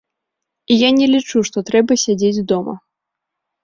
Я 0.77 0.89
не 1.01 1.05
лічу, 1.13 1.37
што 1.51 1.57
трэба 1.71 2.01
сядзець 2.07 2.45
дома. 2.57 2.73